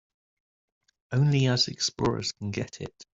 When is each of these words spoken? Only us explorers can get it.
Only 1.11 1.45
us 1.45 1.67
explorers 1.67 2.31
can 2.31 2.49
get 2.49 2.81
it. 2.81 3.05